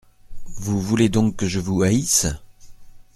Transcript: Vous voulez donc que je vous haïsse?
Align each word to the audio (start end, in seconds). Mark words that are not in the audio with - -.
Vous 0.47 0.79
voulez 0.81 1.09
donc 1.09 1.35
que 1.35 1.47
je 1.47 1.59
vous 1.59 1.83
haïsse? 1.83 2.25